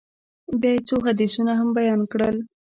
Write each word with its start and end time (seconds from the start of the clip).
بيا 0.61 0.71
يې 0.75 0.81
څو 0.87 0.95
حديثونه 1.07 1.51
هم 1.59 1.69
بيان 1.77 2.01
کړل. 2.11 2.35